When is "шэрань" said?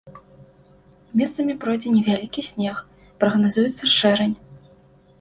3.97-4.37